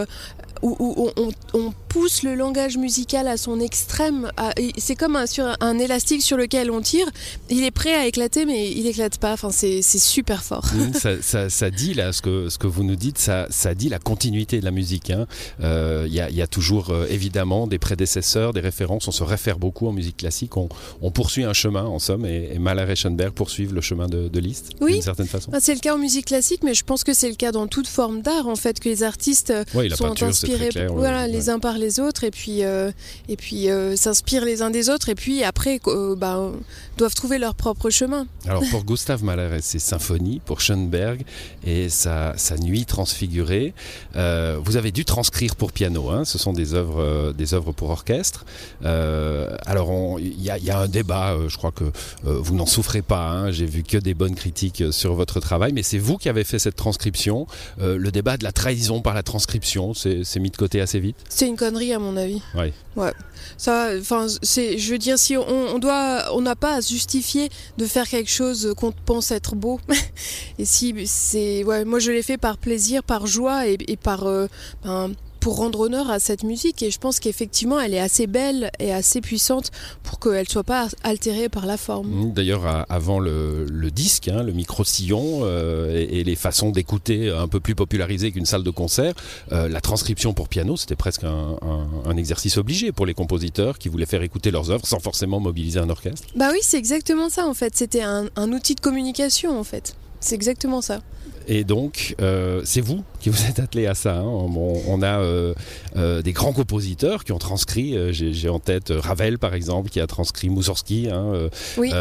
où, 0.62 1.10
on, 1.54 1.72
pousse 1.90 2.22
le 2.22 2.36
langage 2.36 2.78
musical 2.78 3.26
à 3.26 3.36
son 3.36 3.60
extrême. 3.60 4.30
C'est 4.78 4.94
comme 4.94 5.16
un, 5.16 5.26
sur 5.26 5.56
un 5.60 5.78
élastique 5.78 6.22
sur 6.22 6.36
lequel 6.36 6.70
on 6.70 6.80
tire. 6.80 7.10
Il 7.50 7.64
est 7.64 7.72
prêt 7.72 7.94
à 7.94 8.06
éclater, 8.06 8.46
mais 8.46 8.70
il 8.70 8.86
éclate 8.86 9.18
pas. 9.18 9.32
Enfin, 9.32 9.50
c'est 9.50 9.82
super 9.82 10.44
fort. 10.44 10.64
ça, 11.20 11.70
dit 11.70 11.94
là 11.94 12.12
ce 12.12 12.22
que, 12.22 12.48
ce 12.48 12.58
que 12.58 12.68
vous 12.68 12.84
nous 12.84 12.94
dites, 12.94 13.18
ça, 13.18 13.48
ça 13.50 13.74
dit 13.74 13.88
la 13.88 13.98
continuité 13.98 14.60
de 14.60 14.64
la 14.64 14.70
musique. 14.70 15.08
Il 15.08 15.14
hein. 15.14 15.26
euh, 15.62 16.06
y, 16.08 16.20
a, 16.20 16.30
y, 16.30 16.40
a, 16.40 16.46
toujours 16.46 16.90
euh, 16.90 17.06
évidemment 17.10 17.66
des 17.66 17.80
prédécesseurs, 17.80 18.52
des 18.52 18.60
références. 18.60 19.08
On 19.08 19.12
se 19.12 19.24
réfère 19.24 19.58
beaucoup 19.58 19.88
en 19.88 19.92
musique 19.92 20.18
classique. 20.18 20.56
On, 20.56 20.68
on 21.02 21.10
poursuit 21.10 21.42
un 21.42 21.52
chemin 21.52 21.84
en 21.84 21.98
somme, 21.98 22.24
et, 22.24 22.50
et 22.54 22.58
Mahler 22.60 22.86
et 22.88 22.96
Schoenberg 22.96 23.32
poursuivent 23.32 23.74
le 23.74 23.80
chemin 23.80 24.06
de, 24.06 24.28
de 24.28 24.38
Liszt 24.38 24.70
oui. 24.80 24.92
d'une 24.94 25.02
certaine 25.02 25.26
façon. 25.26 25.50
Bah, 25.50 25.58
c'est 25.60 25.74
le 25.74 25.80
cas 25.80 25.96
en 25.96 25.98
musique 25.98 26.26
classique, 26.26 26.62
mais 26.62 26.74
je 26.74 26.84
pense 26.84 27.02
que 27.02 27.14
c'est 27.14 27.28
le 27.28 27.34
cas 27.34 27.50
dans 27.50 27.66
toute 27.66 27.88
forme 27.88 28.22
d'art 28.22 28.46
en 28.46 28.56
fait 28.56 28.78
que 28.78 28.88
les 28.88 29.02
artistes 29.02 29.52
sont 29.96 30.22
inspirés, 30.22 30.70
voilà, 30.88 31.26
les 31.26 31.48
uns 31.50 31.58
par 31.58 31.79
les 31.80 31.98
autres, 31.98 32.24
et 32.24 32.30
puis 32.30 32.64
euh, 32.64 32.92
et 33.28 33.36
puis 33.36 33.68
s'inspirent 33.96 34.44
les 34.44 34.62
uns 34.62 34.70
des 34.70 34.88
autres, 34.90 35.08
et 35.08 35.14
puis 35.14 35.42
après 35.42 35.80
bah, 36.16 36.52
doivent 36.96 37.14
trouver 37.14 37.38
leur 37.38 37.54
propre 37.54 37.90
chemin. 37.90 38.26
Alors 38.46 38.62
pour 38.70 38.84
Gustave 38.84 39.24
Mahler 39.24 39.56
et 39.56 39.62
ses 39.62 39.78
symphonies, 39.78 40.40
pour 40.44 40.60
Schoenberg 40.60 41.22
et 41.64 41.88
sa, 41.88 42.34
sa 42.36 42.56
nuit 42.56 42.84
transfigurée, 42.84 43.74
euh, 44.16 44.58
vous 44.62 44.76
avez 44.76 44.92
dû 44.92 45.04
transcrire 45.04 45.56
pour 45.56 45.72
piano. 45.72 46.10
Hein, 46.10 46.24
ce 46.24 46.38
sont 46.38 46.52
des 46.52 46.74
œuvres, 46.74 47.00
euh, 47.00 47.32
des 47.32 47.54
œuvres 47.54 47.72
pour 47.72 47.90
orchestre. 47.90 48.44
Euh, 48.84 49.56
alors 49.66 50.18
il 50.20 50.40
y, 50.40 50.46
y, 50.46 50.70
a 50.70 50.78
un 50.78 50.88
débat. 50.88 51.32
Euh, 51.32 51.48
je 51.48 51.56
crois 51.56 51.72
que 51.72 51.84
euh, 51.84 51.90
vous 52.24 52.54
n'en 52.54 52.66
souffrez 52.66 53.02
pas. 53.02 53.28
Hein, 53.28 53.50
J'ai 53.50 53.66
vu 53.66 53.82
que 53.82 53.96
des 53.96 54.14
bonnes 54.14 54.34
critiques 54.34 54.84
sur 54.90 55.14
votre 55.14 55.40
travail, 55.40 55.72
mais 55.72 55.82
c'est 55.82 55.98
vous 55.98 56.18
qui 56.18 56.28
avez 56.28 56.44
fait 56.44 56.58
cette 56.58 56.76
transcription. 56.76 57.46
le 57.78 58.10
débat 58.10 58.36
de 58.36 58.44
la 58.44 58.52
trahison 58.52 59.00
par 59.00 59.14
la 59.14 59.22
transcription, 59.22 59.94
c'est 59.94 60.40
mis 60.40 60.50
de 60.50 60.56
côté 60.56 60.80
assez 60.80 61.00
vite? 61.00 61.16
C'est 61.28 61.48
une 61.48 61.56
à 61.70 61.98
mon 61.98 62.16
avis. 62.16 62.42
Oui. 62.54 62.72
Ouais. 62.96 63.12
Ça, 63.56 63.90
enfin, 63.98 64.26
c'est, 64.42 64.78
je 64.78 64.92
veux 64.92 64.98
dire, 64.98 65.18
si 65.18 65.36
on, 65.36 65.48
on 65.48 65.78
doit, 65.78 66.26
on 66.32 66.40
n'a 66.40 66.56
pas 66.56 66.74
à 66.74 66.82
se 66.82 66.92
justifier 66.92 67.48
de 67.78 67.86
faire 67.86 68.08
quelque 68.08 68.30
chose 68.30 68.74
qu'on 68.76 68.92
pense 68.92 69.30
être 69.30 69.54
beau. 69.54 69.80
et 70.58 70.64
si 70.64 70.94
c'est, 71.06 71.64
ouais, 71.64 71.84
moi 71.84 71.98
je 71.98 72.10
l'ai 72.10 72.22
fait 72.22 72.38
par 72.38 72.58
plaisir, 72.58 73.02
par 73.02 73.26
joie 73.26 73.66
et, 73.66 73.78
et 73.86 73.96
par, 73.96 74.26
euh, 74.26 74.46
ben, 74.84 75.12
pour 75.40 75.56
rendre 75.56 75.80
honneur 75.80 76.10
à 76.10 76.20
cette 76.20 76.44
musique 76.44 76.82
et 76.82 76.90
je 76.90 76.98
pense 76.98 77.18
qu'effectivement 77.18 77.80
elle 77.80 77.94
est 77.94 78.00
assez 78.00 78.26
belle 78.26 78.70
et 78.78 78.92
assez 78.92 79.20
puissante 79.20 79.70
pour 80.02 80.20
qu'elle 80.20 80.48
soit 80.48 80.64
pas 80.64 80.88
altérée 81.02 81.48
par 81.48 81.66
la 81.66 81.76
forme. 81.76 82.32
D'ailleurs 82.32 82.86
avant 82.88 83.18
le, 83.18 83.64
le 83.64 83.90
disque, 83.90 84.28
hein, 84.28 84.42
le 84.42 84.52
micro-sillon 84.52 85.40
euh, 85.42 85.96
et, 85.96 86.20
et, 86.20 86.24
les 86.24 86.36
façons 86.36 86.70
d'écouter 86.70 87.30
un 87.30 87.48
peu 87.48 87.60
plus 87.60 87.74
popularisées 87.74 88.30
qu'une 88.32 88.46
salle 88.46 88.62
de 88.62 88.70
concert, 88.70 89.14
euh, 89.52 89.68
la 89.68 89.80
transcription 89.80 90.34
pour 90.34 90.48
piano 90.48 90.76
c'était 90.76 90.96
presque 90.96 91.24
un, 91.24 91.56
un, 91.62 91.86
un, 92.04 92.16
exercice 92.16 92.58
obligé 92.58 92.92
pour 92.92 93.06
les 93.06 93.14
compositeurs 93.14 93.78
qui 93.78 93.88
voulaient 93.88 94.06
faire 94.06 94.22
écouter 94.22 94.50
leurs 94.50 94.70
œuvres 94.70 94.86
sans 94.86 95.00
forcément 95.00 95.40
mobiliser 95.40 95.80
un 95.80 95.88
orchestre. 95.88 96.28
Bah 96.36 96.50
oui 96.52 96.58
c'est 96.62 96.78
exactement 96.78 97.30
ça 97.30 97.46
en 97.46 97.54
fait, 97.54 97.74
c'était 97.74 98.02
un, 98.02 98.28
un 98.36 98.52
outil 98.52 98.74
de 98.74 98.80
communication 98.80 99.58
en 99.58 99.64
fait. 99.64 99.96
C'est 100.20 100.34
exactement 100.34 100.82
ça. 100.82 101.00
Et 101.48 101.64
donc, 101.64 102.14
euh, 102.20 102.60
c'est 102.64 102.82
vous 102.82 103.02
qui 103.20 103.28
vous 103.28 103.44
êtes 103.44 103.60
attelé 103.60 103.86
à 103.86 103.94
ça. 103.94 104.16
Hein. 104.16 104.24
On, 104.24 104.82
on, 104.88 105.02
a 105.02 105.20
euh, 105.20 105.54
euh, 105.96 106.22
des 106.22 106.32
grands 106.32 106.52
compositeurs 106.52 107.24
qui 107.24 107.32
ont 107.32 107.38
transcrit. 107.38 107.96
Euh, 107.96 108.12
J'ai 108.12 108.48
en 108.48 108.58
tête 108.58 108.90
Ravel, 108.90 109.38
par 109.38 109.54
exemple, 109.54 109.90
qui 109.90 110.00
a 110.00 110.06
transcrit 110.06 110.48
Moussorski. 110.48 111.08
Hein, 111.10 111.48
oui. 111.76 111.92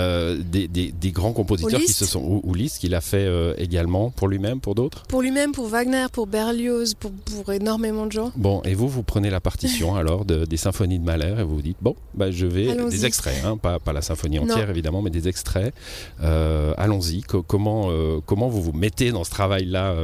des, 0.50 0.68
des, 0.68 0.92
des, 0.92 1.12
grands 1.12 1.33
compositeurs 1.33 1.81
qui 1.81 1.94
se 1.94 2.06
sont. 2.06 2.21
Ou, 2.21 2.42
ou 2.44 2.54
Liszt, 2.54 2.80
qui 2.80 2.89
l'a 2.89 3.01
fait 3.01 3.27
également 3.57 4.10
pour 4.10 4.27
lui-même, 4.27 4.62
pour 4.62 4.75
d'autres? 4.75 5.04
Pour 5.07 5.21
lui-même, 5.21 5.51
pour 5.51 5.68
Wagner, 5.68 6.06
pour 6.12 6.25
Berlioz, 6.27 6.94
pour, 6.94 7.12
pour, 7.12 7.54
énormément 7.54 8.06
de 8.06 8.12
gens. 8.12 8.31
Bon, 8.36 8.62
et 8.63 8.74
vous, 8.74 8.88
vous 8.88 9.04
prenez 9.04 9.30
la 9.30 9.42
partition 9.42 9.95
alors 9.98 10.24
de, 10.25 10.45
des 10.45 10.57
symphonies 10.57 11.00
de 11.00 11.04
Mahler 11.04 11.36
et 11.39 11.44
vous 11.44 11.56
vous 11.56 11.62
dites 11.62 11.77
bon, 11.81 11.95
bah, 12.13 12.31
je 12.31 12.45
vais. 12.45 12.69
Des 12.89 13.06
extraits, 13.06 13.44
hein, 13.45 13.57
pas, 13.57 13.80
pas 13.80 13.92
la 13.94 14.01
symphonie 14.01 14.39
entière 14.39 14.66
non. 14.66 14.71
évidemment, 14.71 15.01
mais 15.01 15.10
des 15.10 15.27
extraits. 15.27 15.74
Allons-y. 16.21 17.21
comment, 17.24 17.89
comment 18.25 18.48
vous 18.48 18.62
vous 18.62 18.74
mettez 18.74 19.12
dans 19.12 19.25
ce 19.25 19.31
travail-là. 19.31 19.95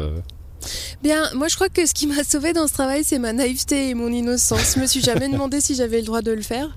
Bien, 1.04 1.30
moi 1.34 1.48
je 1.48 1.56
crois 1.56 1.70
que 1.70 1.86
ce 1.86 1.94
qui 1.94 2.08
m'a 2.08 2.24
sauvé 2.24 2.54
dans 2.54 2.68
ce 2.68 2.74
travail, 2.74 3.04
c'est 3.04 3.20
ma 3.20 3.34
naïveté 3.34 3.90
et 3.90 3.94
mon 3.94 4.10
innocence. 4.10 4.74
Je 4.76 4.80
me 4.80 4.88
suis 4.88 5.02
jamais 5.02 5.30
demandé 5.36 5.62
si 5.62 5.76
j'avais 5.76 6.00
le 6.00 6.06
droit 6.06 6.22
de 6.22 6.32
le 6.32 6.42
faire. 6.42 6.76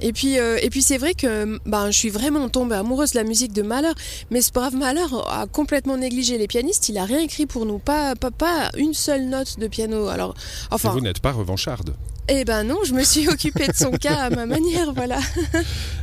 Et 0.00 0.12
puis, 0.12 0.38
euh, 0.38 0.58
et 0.62 0.70
puis 0.70 0.82
c'est 0.82 0.98
vrai 0.98 1.14
que 1.14 1.58
ben, 1.66 1.90
je 1.90 1.96
suis 1.96 2.10
vraiment 2.10 2.48
tombée 2.48 2.76
amoureuse 2.76 3.12
de 3.12 3.16
la 3.16 3.24
musique 3.24 3.52
de 3.52 3.62
Mahler, 3.62 3.92
mais 4.30 4.40
ce 4.40 4.50
brave 4.50 4.74
Mahler 4.74 5.06
a 5.28 5.46
complètement 5.46 5.96
négligé 5.96 6.38
les 6.38 6.46
pianistes. 6.46 6.88
Il 6.88 6.98
a 6.98 7.04
rien 7.04 7.18
écrit 7.18 7.46
pour 7.46 7.66
nous, 7.66 7.78
pas, 7.78 8.14
pas, 8.14 8.30
pas 8.30 8.70
une 8.76 8.94
seule 8.94 9.26
note 9.26 9.58
de 9.58 9.66
piano. 9.66 10.08
Alors, 10.08 10.34
enfin. 10.70 10.90
Et 10.90 10.92
vous 10.92 11.00
n'êtes 11.00 11.20
pas 11.20 11.32
revancharde. 11.32 11.94
Eh 12.32 12.44
ben 12.44 12.62
non, 12.62 12.78
je 12.84 12.94
me 12.94 13.02
suis 13.02 13.28
occupée 13.34 13.66
de 13.66 13.74
son 13.74 13.90
cas 13.90 14.14
à 14.14 14.30
ma 14.30 14.46
manière, 14.46 14.92
voilà. 14.92 15.18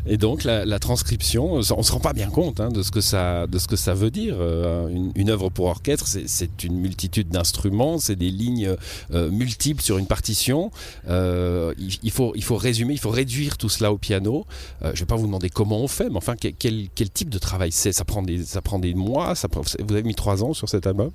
Et 0.05 0.17
donc 0.17 0.43
la, 0.43 0.65
la 0.65 0.77
transcription, 0.77 1.53
on 1.53 1.61
se 1.61 1.91
rend 1.91 2.01
pas 2.01 2.11
bien 2.11 2.29
compte 2.29 2.59
hein, 2.59 2.69
de 2.69 2.83
ce 2.83 2.91
que 2.91 2.99
ça, 2.99 3.47
de 3.47 3.57
ce 3.57 3.67
que 3.67 3.77
ça 3.77 3.93
veut 3.93 4.11
dire. 4.11 4.35
Euh, 4.39 4.89
une, 4.89 5.11
une, 5.15 5.29
œuvre 5.29 5.49
pour 5.49 5.67
orchestre, 5.67 6.05
c'est 6.05 6.63
une 6.63 6.79
multitude 6.79 7.29
d'instruments, 7.29 7.97
c'est 7.97 8.17
des 8.17 8.29
lignes 8.29 8.75
euh, 9.13 9.29
multiples 9.29 9.81
sur 9.81 9.97
une 9.97 10.05
partition. 10.05 10.69
Euh, 11.07 11.73
il, 11.77 11.97
il, 12.03 12.11
faut, 12.11 12.33
il 12.35 12.43
faut 12.43 12.57
résumer, 12.57 12.93
il 12.93 12.99
faut 12.99 13.09
réduire 13.09 13.57
tout 13.57 13.69
cela 13.69 13.93
au 13.93 13.97
piano. 13.97 14.45
Euh, 14.83 14.91
je 14.93 14.99
vais 14.99 15.05
pas 15.05 15.15
vous 15.15 15.27
demander 15.27 15.49
comment 15.49 15.79
on 15.79 15.87
fait, 15.87 16.09
mais 16.09 16.17
enfin 16.17 16.35
quel, 16.39 16.55
quel, 16.55 16.87
quel 16.93 17.09
type 17.09 17.29
de 17.29 17.37
travail 17.39 17.71
c'est? 17.71 17.93
Ça 17.93 18.03
prend 18.03 18.21
des, 18.21 18.43
ça 18.43 18.61
prend 18.61 18.79
des 18.79 18.93
mois? 18.93 19.35
Ça 19.35 19.47
prend, 19.47 19.61
vous 19.61 19.93
avez 19.93 20.03
mis 20.03 20.15
trois 20.15 20.43
ans 20.43 20.53
sur 20.53 20.67
cet 20.67 20.87
album? 20.87 21.11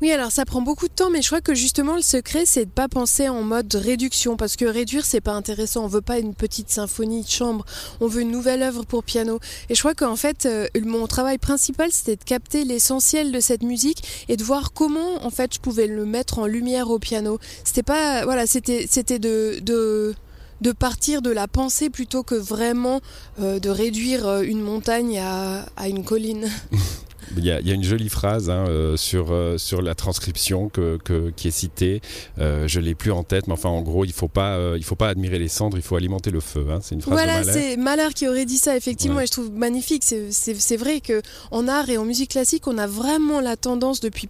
Oui, 0.00 0.12
alors 0.12 0.30
ça 0.30 0.44
prend 0.44 0.62
beaucoup 0.62 0.86
de 0.86 0.94
temps, 0.94 1.10
mais 1.10 1.20
je 1.20 1.26
crois 1.26 1.40
que 1.40 1.54
justement 1.54 1.96
le 1.96 2.02
secret, 2.02 2.44
c'est 2.46 2.66
de 2.66 2.70
pas 2.70 2.88
penser 2.88 3.28
en 3.28 3.42
mode 3.42 3.74
réduction, 3.74 4.36
parce 4.36 4.51
que 4.56 4.64
réduire 4.64 5.04
c'est 5.04 5.20
pas 5.20 5.32
intéressant. 5.32 5.84
On 5.84 5.88
veut 5.88 6.00
pas 6.00 6.18
une 6.18 6.34
petite 6.34 6.70
symphonie 6.70 7.22
de 7.22 7.28
chambre, 7.28 7.64
on 8.00 8.06
veut 8.06 8.22
une 8.22 8.30
nouvelle 8.30 8.62
œuvre 8.62 8.84
pour 8.84 9.04
piano. 9.04 9.38
Et 9.68 9.74
je 9.74 9.80
crois 9.80 9.94
qu'en 9.94 10.16
fait, 10.16 10.46
euh, 10.46 10.66
mon 10.84 11.06
travail 11.06 11.38
principal, 11.38 11.90
c'était 11.92 12.16
de 12.16 12.24
capter 12.24 12.64
l'essentiel 12.64 13.32
de 13.32 13.40
cette 13.40 13.62
musique 13.62 14.26
et 14.28 14.36
de 14.36 14.44
voir 14.44 14.72
comment 14.72 15.24
en 15.24 15.30
fait 15.30 15.54
je 15.54 15.60
pouvais 15.60 15.86
le 15.86 16.04
mettre 16.04 16.38
en 16.38 16.46
lumière 16.46 16.90
au 16.90 16.98
piano. 16.98 17.38
C'était 17.64 17.82
pas, 17.82 18.24
voilà, 18.24 18.46
c'était, 18.46 18.86
c'était 18.88 19.18
de, 19.18 19.60
de 19.62 20.72
partir 20.72 21.22
de 21.22 21.30
la 21.30 21.48
pensée 21.48 21.90
plutôt 21.90 22.22
que 22.22 22.34
vraiment 22.34 23.00
euh, 23.40 23.58
de 23.58 23.68
réduire 23.68 24.42
une 24.42 24.60
montagne 24.60 25.18
à 25.18 25.88
une 25.88 26.04
colline. 26.04 26.48
Il 27.36 27.44
y, 27.44 27.50
a, 27.50 27.60
il 27.60 27.68
y, 27.68 27.70
a, 27.70 27.74
une 27.74 27.84
jolie 27.84 28.08
phrase 28.08 28.50
hein, 28.50 28.66
euh, 28.68 28.96
sur, 28.96 29.28
euh, 29.30 29.56
sur 29.58 29.82
la 29.82 29.94
transcription 29.94 30.68
que, 30.68 30.98
que, 31.02 31.30
qui 31.30 31.48
est 31.48 31.52
citée. 31.52 32.00
Euh, 32.38 32.68
je 32.68 32.80
l'ai 32.80 32.94
plus 32.94 33.12
en 33.12 33.22
tête, 33.22 33.46
mais 33.46 33.54
enfin, 33.54 33.68
en 33.68 33.82
gros, 33.82 34.04
il 34.04 34.12
faut 34.12 34.28
pas, 34.28 34.56
euh, 34.56 34.76
il 34.76 34.84
faut 34.84 34.96
pas 34.96 35.08
admirer 35.08 35.38
les 35.38 35.48
cendres, 35.48 35.76
il 35.76 35.82
faut 35.82 35.96
alimenter 35.96 36.30
le 36.30 36.40
feu. 36.40 36.66
Hein. 36.70 36.80
C'est 36.82 36.94
une 36.94 37.00
phrase 37.00 37.14
voilà, 37.14 37.40
de 37.40 37.46
Mahler. 37.46 37.60
c'est 37.60 37.76
Mahler 37.76 38.08
qui 38.14 38.28
aurait 38.28 38.44
dit 38.44 38.58
ça, 38.58 38.76
effectivement, 38.76 39.16
ouais. 39.16 39.24
et 39.24 39.26
je 39.26 39.32
trouve 39.32 39.52
magnifique. 39.52 40.04
C'est 40.04 40.76
vrai 40.76 41.00
que 41.00 41.22
en 41.50 41.68
art 41.68 41.88
et 41.88 41.98
en 41.98 42.04
musique 42.04 42.30
classique, 42.30 42.66
on 42.66 42.78
a 42.78 42.86
vraiment 42.86 43.40
la 43.40 43.56
tendance 43.56 44.00
depuis 44.00 44.28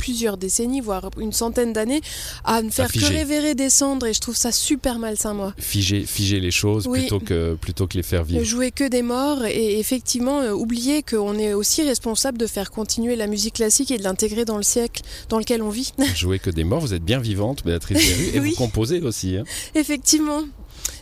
plusieurs 0.00 0.38
décennies, 0.38 0.80
voire 0.80 1.10
une 1.18 1.32
centaine 1.32 1.74
d'années, 1.74 2.00
à 2.44 2.62
ne 2.62 2.70
faire 2.70 2.90
que 2.90 3.04
révérer 3.04 3.54
des 3.54 3.68
cendres 3.68 4.06
et 4.06 4.14
je 4.14 4.20
trouve 4.20 4.36
ça 4.36 4.50
super 4.50 4.98
malsain 4.98 5.34
moi. 5.34 5.52
Figer, 5.58 6.06
figer 6.06 6.40
les 6.40 6.50
choses 6.50 6.86
oui. 6.86 7.00
plutôt, 7.00 7.20
que, 7.20 7.54
plutôt 7.60 7.86
que 7.86 7.98
les 7.98 8.02
faire 8.02 8.24
vivre. 8.24 8.42
Jouer 8.42 8.70
que 8.70 8.88
des 8.88 9.02
morts 9.02 9.44
et 9.44 9.78
effectivement 9.78 10.40
euh, 10.40 10.52
oublier 10.52 11.02
qu'on 11.02 11.38
est 11.38 11.52
aussi 11.52 11.82
responsable 11.82 12.38
de 12.38 12.46
faire 12.46 12.70
continuer 12.70 13.14
la 13.14 13.26
musique 13.26 13.56
classique 13.56 13.90
et 13.90 13.98
de 13.98 14.02
l'intégrer 14.02 14.46
dans 14.46 14.56
le 14.56 14.62
siècle 14.62 15.02
dans 15.28 15.38
lequel 15.38 15.62
on 15.62 15.68
vit. 15.68 15.92
Jouer 16.16 16.38
que 16.38 16.50
des 16.50 16.64
morts, 16.64 16.80
vous 16.80 16.94
êtes 16.94 17.04
bien 17.04 17.18
vivante 17.18 17.62
Béatrice 17.64 17.98
Berru 18.08 18.30
et 18.32 18.40
oui. 18.40 18.50
vous 18.50 18.56
composez 18.56 19.02
aussi. 19.02 19.36
Hein. 19.36 19.44
Effectivement 19.74 20.44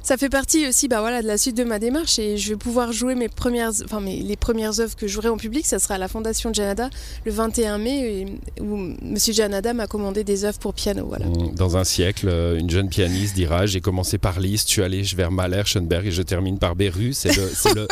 ça 0.08 0.16
fait 0.16 0.30
partie 0.30 0.66
aussi 0.66 0.88
bah 0.88 1.00
voilà, 1.00 1.20
de 1.20 1.26
la 1.26 1.36
suite 1.36 1.54
de 1.54 1.64
ma 1.64 1.78
démarche 1.78 2.18
et 2.18 2.38
je 2.38 2.48
vais 2.48 2.56
pouvoir 2.56 2.92
jouer 2.92 3.14
mes 3.14 3.28
premières, 3.28 3.72
enfin 3.84 4.00
mes, 4.00 4.22
les 4.22 4.36
premières 4.36 4.80
œuvres 4.80 4.96
que 4.96 5.06
je 5.06 5.12
jouerai 5.12 5.28
en 5.28 5.36
public. 5.36 5.66
Ça 5.66 5.78
sera 5.78 5.96
à 5.96 5.98
la 5.98 6.08
Fondation 6.08 6.50
Janada 6.50 6.88
le 7.26 7.30
21 7.30 7.76
mai 7.76 8.24
où 8.58 8.94
Monsieur 9.02 9.34
Janada 9.34 9.74
m'a 9.74 9.86
commandé 9.86 10.24
des 10.24 10.46
œuvres 10.46 10.58
pour 10.60 10.72
piano. 10.72 11.04
Voilà. 11.06 11.26
Dans 11.54 11.76
un 11.76 11.84
siècle, 11.84 12.26
euh, 12.30 12.58
une 12.58 12.70
jeune 12.70 12.88
pianiste 12.88 13.34
dira 13.34 13.66
J'ai 13.66 13.82
commencé 13.82 14.16
par 14.16 14.40
Liszt, 14.40 14.68
je 14.68 14.72
suis 14.72 14.82
allé 14.82 15.02
vers 15.14 15.30
Mahler, 15.30 15.64
Schoenberg 15.66 16.06
et 16.06 16.10
je 16.10 16.22
termine 16.22 16.58
par 16.58 16.74
Beru. 16.74 17.12
C'est 17.12 17.36
le, 17.36 17.42
le, 17.74 17.86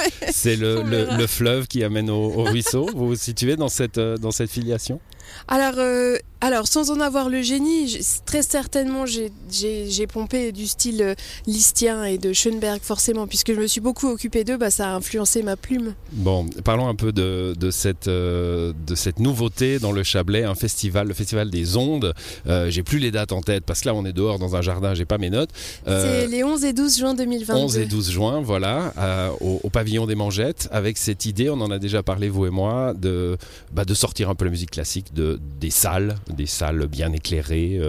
le, 0.56 0.82
le, 0.88 1.18
le, 1.18 1.26
fleuve 1.26 1.66
qui 1.66 1.85
amène 1.85 2.08
au, 2.08 2.32
au 2.32 2.44
ruisseau. 2.44 2.87
vous 2.94 3.08
vous 3.08 3.14
situez 3.16 3.56
dans 3.56 3.68
cette, 3.68 3.99
euh, 3.99 4.16
dans 4.16 4.30
cette 4.30 4.50
filiation? 4.50 5.00
Alors, 5.49 5.75
euh, 5.76 6.16
alors, 6.43 6.66
sans 6.66 6.90
en 6.90 7.00
avoir 7.00 7.31
le 7.31 7.40
génie, 7.40 7.99
très 8.26 8.43
certainement, 8.43 9.05
j'ai 9.07 10.07
pompé 10.07 10.52
du 10.52 10.66
style 10.66 11.00
euh, 11.00 11.14
listien 11.47 12.05
et 12.05 12.19
de 12.19 12.35
Schoenberg, 12.35 12.81
forcément, 12.83 13.26
puisque 13.26 13.55
je 13.55 13.59
me 13.59 13.66
suis 13.66 13.81
beaucoup 13.81 14.09
occupé 14.09 14.45
d'eux, 14.45 14.59
bah, 14.59 14.71
ça 14.71 14.90
a 14.90 14.95
influencé 14.95 15.43
ma 15.43 15.57
plume. 15.57 15.95
Bon, 16.12 16.47
parlons 16.62 16.88
un 16.88 16.95
peu 16.95 17.11
de, 17.11 17.55
de, 17.59 17.71
cette, 17.71 18.09
euh, 18.09 18.75
de 18.87 18.95
cette 18.95 19.19
nouveauté 19.19 19.78
dans 19.78 19.93
le 19.93 20.02
Chablais, 20.02 20.45
un 20.45 20.55
festival, 20.55 21.09
le 21.09 21.14
Festival 21.14 21.49
des 21.49 21.78
Ondes. 21.78 22.12
Euh, 22.47 22.69
j'ai 22.69 22.83
plus 22.83 22.99
les 22.99 23.11
dates 23.11 23.33
en 23.33 23.40
tête, 23.40 23.64
parce 23.64 23.81
que 23.81 23.88
là, 23.88 23.95
on 23.95 24.05
est 24.05 24.12
dehors 24.12 24.38
dans 24.38 24.57
un 24.57 24.62
jardin, 24.62 24.93
j'ai 24.93 25.07
pas 25.07 25.19
mes 25.19 25.31
notes. 25.31 25.50
C'est 25.87 26.26
les 26.26 26.45
11 26.45 26.64
et 26.64 26.75
12 26.75 26.99
juin 26.99 27.14
2022. 27.14 27.59
11 27.59 27.78
et 27.78 27.87
12 27.87 28.11
juin, 28.11 28.43
voilà, 28.43 28.93
au, 29.40 29.61
au, 29.62 29.71
pavillon 29.71 30.07
des 30.07 30.14
Mangettes, 30.14 30.69
avec 30.71 30.99
cette 30.99 31.25
idée, 31.25 31.49
on 31.49 31.61
en 31.62 31.71
a 31.71 31.78
déjà 31.78 32.02
parlé, 32.02 32.28
vous 32.28 32.45
et 32.45 32.50
moi, 32.50 32.93
de, 32.95 33.38
bah, 33.73 33.87
de 33.87 33.95
sortir 33.95 34.28
un 34.28 34.35
peu 34.35 34.45
la 34.45 34.50
musique 34.50 34.71
classique 34.71 35.14
de, 35.14 35.40
des 35.61 35.71
salles, 35.71 36.16
des 36.37 36.47
salles 36.47 36.87
bien 36.87 37.12
éclairées, 37.12 37.81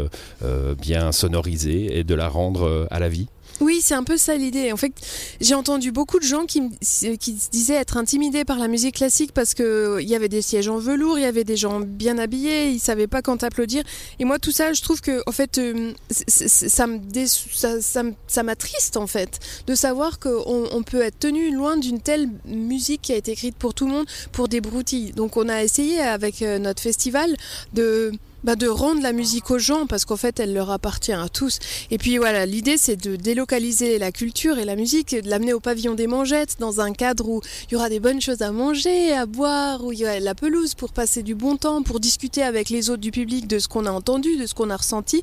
bien 0.82 1.12
sonorisées, 1.12 1.98
et 1.98 2.04
de 2.04 2.16
la 2.16 2.28
rendre 2.28 2.88
à 2.90 3.00
la 3.00 3.10
vie 3.10 3.28
oui, 3.60 3.80
c'est 3.82 3.96
un 3.96 4.04
peu 4.04 4.18
ça 4.18 4.36
l'idée. 4.36 4.72
En 4.72 4.78
fait, 4.78 4.92
j'ai 5.42 5.56
entendu 5.56 5.92
beaucoup 5.92 6.20
de 6.20 6.24
gens 6.24 6.46
qui, 6.46 6.70
qui 7.20 7.34
disaient 7.52 7.76
être 7.76 7.98
intimidés 7.98 8.46
par 8.46 8.60
la 8.60 8.68
musique 8.68 8.96
classique 8.96 9.32
parce 9.34 9.54
qu'il 9.54 9.66
euh, 9.66 10.02
y 10.02 10.16
avait 10.16 10.30
des 10.30 10.42
sièges 10.42 10.68
en 10.68 10.78
velours, 10.78 11.18
il 11.18 11.24
y 11.24 11.26
avait 11.26 11.44
des 11.44 11.58
gens 11.58 11.80
bien 11.80 12.18
habillés, 12.20 12.70
ils 12.70 12.80
savaient 12.80 13.08
pas 13.08 13.22
quand 13.22 13.44
applaudir. 13.44 13.84
Et 14.20 14.26
moi, 14.26 14.38
tout 14.38 14.52
ça, 14.52 14.74
je 14.74 14.82
trouve 14.82 15.02
que, 15.02 15.24
en 15.26 15.32
fait, 15.32 15.58
euh, 15.58 15.94
ça 16.10 16.86
me 16.88 17.00
ça, 18.28 18.44
m'attriste 18.44 18.98
en 18.98 19.08
fait 19.08 19.40
de 19.66 19.76
savoir 19.76 20.20
qu'on 20.20 20.68
on 20.72 20.84
peut 20.84 21.02
être 21.02 21.20
tenu 21.20 21.54
loin 21.54 21.78
d'une 21.78 22.00
telle 22.00 22.30
musique 22.46 23.02
qui 23.02 23.14
a 23.14 23.16
été 23.16 23.32
écrite 23.32 23.56
pour 23.56 23.74
tout 23.74 23.88
le 23.88 23.94
monde, 23.94 24.06
pour 24.32 24.48
des 24.48 24.62
broutilles. 24.62 25.14
Donc, 25.14 25.36
on 25.36 25.50
a 25.50 25.64
essayé 25.64 26.00
avec 26.00 26.42
euh, 26.44 26.60
notre 26.60 26.82
festival 26.82 27.36
de 27.74 28.12
bah, 28.48 28.56
de 28.56 28.70
rendre 28.70 29.02
la 29.02 29.12
musique 29.12 29.52
aux 29.52 29.60
gens 29.60 29.88
parce 29.88 30.06
qu'en 30.06 30.16
fait 30.16 30.40
elle 30.40 30.54
leur 30.54 30.72
appartient 30.72 31.12
à 31.12 31.28
tous. 31.28 31.60
Et 31.92 31.98
puis 31.98 32.18
voilà, 32.18 32.46
l'idée 32.46 32.78
c'est 32.78 32.96
de 32.96 33.18
délocaliser 33.18 34.00
la 34.00 34.14
culture 34.14 34.58
et 34.58 34.64
la 34.64 34.78
musique, 34.78 35.14
de 35.22 35.30
l'amener 35.30 35.52
au 35.52 35.60
pavillon 35.60 35.96
des 35.96 36.08
mangettes 36.08 36.56
dans 36.58 36.80
un 36.80 36.94
cadre 36.94 37.28
où 37.28 37.42
il 37.70 37.74
y 37.74 37.76
aura 37.76 37.90
des 37.90 38.00
bonnes 38.00 38.22
choses 38.22 38.42
à 38.42 38.54
manger, 38.54 39.12
à 39.12 39.26
boire, 39.26 39.84
où 39.84 39.92
il 39.92 40.00
y 40.00 40.06
a 40.06 40.22
la 40.22 40.34
pelouse 40.34 40.76
pour 40.76 40.94
passer 40.94 41.24
du 41.24 41.36
bon 41.36 41.58
temps, 41.58 41.84
pour 41.84 42.00
discuter 42.00 42.42
avec 42.42 42.70
les 42.70 42.90
autres 42.90 43.02
du 43.02 43.12
public 43.12 43.48
de 43.48 43.60
ce 43.60 43.68
qu'on 43.68 43.86
a 43.86 43.92
entendu, 43.92 44.38
de 44.38 44.46
ce 44.46 44.54
qu'on 44.54 44.70
a 44.70 44.78
ressenti. 44.78 45.22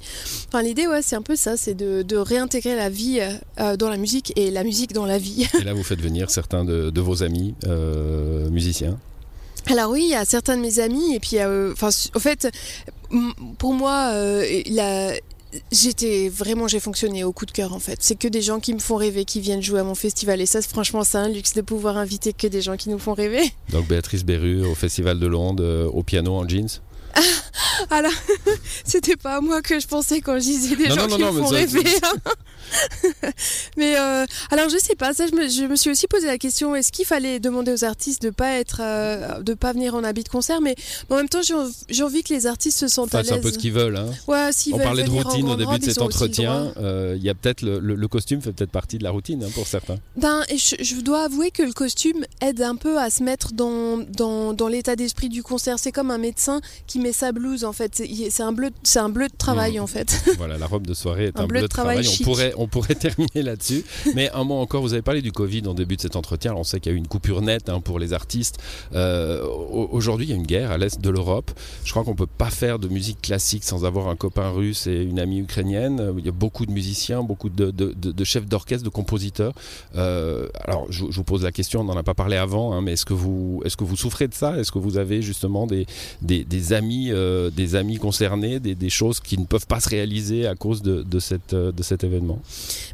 Enfin 0.49 0.61
l'idée 0.61 0.87
ouais 0.87 1.01
c'est 1.01 1.17
un 1.17 1.23
peu 1.23 1.35
ça, 1.35 1.57
c'est 1.57 1.73
de, 1.75 2.17
réintégrer 2.17 2.77
la 2.77 2.91
vie 2.91 3.27
euh, 3.59 3.79
dans 3.79 3.89
la 3.89 3.97
musique 3.97 4.35
et 4.37 4.51
la 4.51 4.65
musique 4.65 4.93
dans 4.93 5.07
la 5.07 5.17
vie. 5.17 5.49
et 5.59 5.65
là 5.65 5.73
vous 5.73 5.83
faites 5.83 6.03
venir 6.03 6.29
certains 6.29 6.67
de, 6.67 7.01
vos 7.01 7.23
amis 7.23 7.55
euh, 7.67 8.51
musiciens 8.51 8.99
alors 9.67 9.91
oui, 9.91 10.03
il 10.05 10.11
y 10.11 10.15
a 10.15 10.25
certains 10.25 10.57
de 10.57 10.63
mes 10.63 10.79
amis 10.79 11.15
et 11.15 11.21
puis 11.21 11.39
euh, 11.39 11.73
enfin 11.73 11.89
en 12.15 12.19
fait 12.19 12.49
pour 13.59 13.75
moi 13.75 14.11
euh, 14.13 15.15
j'étais 15.73 16.29
vraiment 16.29 16.69
j'ai 16.69 16.81
fonctionné 16.81 17.25
au 17.25 17.33
coup 17.33 17.47
de 17.47 17.51
cœur 17.51 17.73
en 17.73 17.79
fait. 17.79 17.99
C'est 18.01 18.17
que 18.17 18.29
des 18.29 18.43
gens 18.43 18.61
qui 18.61 18.75
me 18.75 18.79
font 18.79 18.97
rêver 18.97 19.25
qui 19.25 19.41
viennent 19.41 19.63
jouer 19.63 19.81
à 19.81 19.85
mon 19.85 19.95
festival 19.95 20.41
et 20.41 20.47
ça 20.47 20.61
franchement 20.63 21.05
c'est 21.05 21.19
un 21.19 21.29
luxe 21.29 21.55
de 21.55 21.63
pouvoir 21.63 21.97
inviter 21.97 22.33
que 22.33 22.47
des 22.47 22.63
gens 22.63 22.77
qui 22.77 22.91
nous 22.91 22.99
font 22.99 23.15
rêver. 23.15 23.53
Donc 23.71 23.87
Béatrice 23.89 24.25
Berru 24.25 24.65
au 24.65 24.75
festival 24.75 25.19
de 25.19 25.27
Londres 25.27 25.65
euh, 25.65 25.87
au 25.87 26.03
piano 26.03 26.35
en 26.35 26.49
jeans? 26.49 26.81
Alors, 27.91 28.13
c'était 28.85 29.17
pas 29.17 29.37
à 29.37 29.41
moi 29.41 29.63
que 29.63 29.79
je 29.81 29.87
pensais 29.87 30.21
quand 30.21 30.35
je 30.35 30.45
disais 30.45 30.77
des 30.77 30.91
gens 30.91 31.07
qui 31.07 31.23
me 31.23 31.33
font 31.33 31.47
rêver. 31.47 31.85
mais 33.77 33.97
euh, 33.99 34.25
alors 34.51 34.69
je 34.69 34.79
sais 34.79 34.95
pas, 34.97 35.13
ça 35.13 35.27
je 35.27 35.35
me, 35.35 35.77
suis 35.77 35.91
aussi 35.91 36.07
posé 36.07 36.27
la 36.27 36.39
question 36.39 36.75
est-ce 36.75 36.93
qu'il 36.93 37.05
fallait 37.05 37.41
demander 37.41 37.73
aux 37.73 37.85
artistes 37.85 38.23
de 38.23 38.31
pas 38.31 38.53
être, 38.53 38.81
euh, 38.83 39.43
de 39.43 39.55
pas 39.55 39.73
venir 39.73 39.95
en 39.95 40.03
habit 40.03 40.25
de 40.25 40.29
concert, 40.29 40.61
mais 40.61 40.75
en 41.11 41.17
même 41.17 41.29
temps 41.29 41.41
j'ai 41.43 42.03
envie 42.03 42.23
que 42.23 42.33
les 42.33 42.47
artistes 42.47 42.79
se 42.79 42.89
sentent 42.89 43.15
à 43.15 43.19
l'aise. 43.19 43.29
C'est 43.29 43.39
un 43.39 43.43
peu 43.43 43.53
ce 43.53 43.59
qu'ils 43.59 43.73
veulent. 43.73 43.97
Hein. 43.97 44.11
Ouais, 44.27 44.51
On 44.73 44.79
parlait 44.79 45.05
de 45.05 45.11
routine 45.11 45.49
au 45.49 45.57
début 45.57 45.79
de 45.79 45.85
cet 45.85 46.01
entretien. 46.01 46.73
Euh, 46.77 47.15
il 47.17 47.23
y 47.23 47.31
a 47.31 47.35
peut-être 47.35 47.63
le, 47.63 48.09
costume 48.09 48.41
fait 48.41 48.53
peut-être 48.53 48.71
partie 48.71 48.99
de 48.99 49.05
la 49.05 49.11
routine 49.11 49.43
hein, 49.43 49.51
pour 49.55 49.67
certains. 49.67 49.97
Ben, 50.17 50.43
et 50.49 50.57
je, 50.59 51.01
dois 51.01 51.25
avouer 51.25 51.51
que 51.51 51.63
le 51.63 51.73
costume 51.73 52.25
aide 52.41 52.63
un 52.63 52.77
peu 52.77 52.99
à 52.99 53.11
se 53.11 53.23
mettre 53.23 53.53
dans, 53.53 53.99
dans, 53.99 54.53
dans 54.53 54.69
l'état 54.69 54.95
d'esprit 54.95 55.29
du 55.29 55.43
concert. 55.43 55.79
C'est 55.79 55.93
comme 55.93 56.11
un 56.11 56.19
médecin 56.19 56.61
qui 56.87 56.99
met 57.05 57.13
sa 57.13 57.33
blouse 57.33 57.65
en 57.65 57.73
fait. 57.73 58.03
C'est 58.31 58.43
un 58.43 58.53
bleu, 58.53 58.71
c'est 58.83 58.99
un 58.99 59.09
bleu 59.09 59.29
de 59.29 59.37
travail 59.37 59.79
mmh. 59.79 59.83
en 59.83 59.87
fait. 59.87 60.25
Voilà, 60.39 60.59
la 60.59 60.67
robe 60.67 60.87
de 60.87 60.95
soirée 60.95 61.27
est 61.27 61.39
un, 61.39 61.47
bleu, 61.47 61.61
de 61.61 61.67
travail. 61.67 62.07
On 62.21 62.25
pourrait, 62.25 62.53
on 62.57 62.67
pourrait 62.67 62.95
terminer 63.07 63.43
là-dessus. 63.43 63.85
Mais 64.15 64.31
un 64.33 64.45
mot 64.45 64.55
encore, 64.55 64.83
vous 64.83 64.93
avez 64.93 65.03
parlé 65.03 65.23
du 65.23 65.33
Covid 65.33 65.63
en 65.67 65.75
début 65.75 65.97
de 65.97 66.01
cet 66.01 66.17
entretien. 66.17 66.55
on 66.55 66.65
sait 66.65 66.81
qu'il 66.81 66.91
y 66.91 66.95
a 66.95 66.97
eu 66.97 66.99
une 66.99 67.07
coupure 67.07 67.43
nette 67.43 67.69
hein, 67.69 67.81
pour 67.81 67.99
les 67.99 68.13
artistes. 68.13 68.59
Euh, 68.95 69.47
aujourd'hui, 69.47 70.27
il 70.27 70.31
y 70.31 70.33
a 70.33 70.37
une 70.37 70.47
guerre 70.47 70.71
à 70.71 70.79
l'est 70.79 71.01
de 71.01 71.11
l'Europe. 71.11 71.51
Je 71.85 71.91
crois 71.91 72.05
qu'on 72.05 72.15
peut 72.15 72.27
pas 72.27 72.51
faire 72.51 72.79
de 72.79 72.89
musique 72.89 73.21
classique 73.21 73.65
sans 73.65 73.85
avoir 73.85 74.09
un 74.09 74.17
copain 74.17 74.51
russe 74.51 74.87
et 74.87 75.03
une 75.03 75.21
amie 75.21 75.41
ukrainienne. 75.41 76.15
Il 76.19 76.25
y 76.25 76.29
a 76.29 76.33
beaucoup 76.33 76.67
de 76.67 76.73
musiciens, 76.73 77.23
beaucoup 77.23 77.49
de, 77.49 77.71
de, 77.71 78.25
chefs 78.25 78.47
d'orchestre, 78.47 78.85
de 78.85 78.91
compositeurs. 78.91 79.53
Euh, 79.97 80.49
alors, 80.65 80.87
je, 80.91 81.05
vous 81.05 81.25
pose 81.25 81.43
la 81.43 81.53
question, 81.53 81.81
on 81.81 81.85
n'en 81.85 81.97
a 81.97 82.03
pas 82.03 82.15
parlé 82.15 82.37
avant, 82.37 82.73
hein, 82.73 82.81
mais 82.81 82.93
est-ce 82.93 83.05
que 83.05 83.15
vous, 83.15 83.63
est-ce 83.65 83.77
que 83.77 83.85
vous 83.85 83.97
souffrez 83.97 84.29
de 84.29 84.35
ça? 84.35 84.59
Est-ce 84.59 84.73
que 84.73 84.79
vous 84.79 84.97
avez 84.97 85.23
justement 85.23 85.67
des, 85.67 85.87
des, 86.23 86.73
amis, 86.73 86.94
euh, 87.11 87.51
des 87.51 87.75
amis 87.75 87.99
concernés, 87.99 88.61
des, 88.61 88.75
des, 88.75 88.91
choses 88.91 89.21
qui 89.21 89.39
ne 89.39 89.45
peuvent 89.45 89.67
pas 89.67 89.81
se 89.81 89.89
réaliser 89.89 90.47
à 90.47 90.55
cause 90.55 90.83
de, 90.83 91.19
cette, 91.19 91.55
de 91.55 91.83
cet 91.83 92.05
événement 92.05 92.41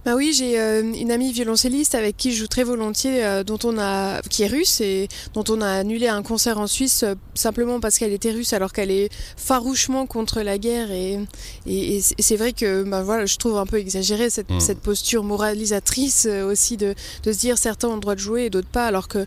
bah 0.04 0.14
oui, 0.16 0.32
j'ai 0.34 0.58
euh, 0.58 0.80
une 0.80 1.10
amie 1.10 1.30
violoncelliste 1.30 1.94
avec 1.94 2.16
qui 2.16 2.32
je 2.32 2.38
joue 2.38 2.46
très 2.46 2.64
volontiers, 2.64 3.22
euh, 3.24 3.44
dont 3.44 3.58
on 3.64 3.78
a, 3.78 4.22
qui 4.22 4.44
est 4.44 4.46
russe 4.46 4.80
et 4.80 5.08
dont 5.34 5.44
on 5.50 5.60
a 5.60 5.68
annulé 5.68 6.08
un 6.08 6.22
concert 6.22 6.58
en 6.58 6.66
Suisse 6.66 7.02
euh, 7.02 7.14
simplement 7.34 7.80
parce 7.80 7.98
qu'elle 7.98 8.12
était 8.12 8.30
russe 8.30 8.54
alors 8.54 8.72
qu'elle 8.72 8.90
est 8.90 9.10
farouchement 9.36 10.06
contre 10.06 10.40
la 10.40 10.56
guerre 10.56 10.90
et, 10.90 11.18
et, 11.66 12.00
c'est 12.00 12.36
vrai 12.36 12.54
que 12.54 12.82
bah 12.82 13.02
voilà, 13.02 13.26
je 13.26 13.36
trouve 13.36 13.58
un 13.58 13.66
peu 13.66 13.76
exagéré 13.76 14.30
cette, 14.30 14.50
hmm. 14.50 14.60
cette 14.60 14.80
posture 14.80 15.22
moralisatrice 15.22 16.26
aussi 16.26 16.78
de, 16.78 16.94
de 17.22 17.32
se 17.32 17.38
dire 17.38 17.58
certains 17.58 17.88
ont 17.88 17.94
le 17.94 18.00
droit 18.00 18.14
de 18.14 18.20
jouer 18.20 18.44
et 18.46 18.50
d'autres 18.50 18.68
pas 18.68 18.86
alors 18.86 19.06
que 19.06 19.26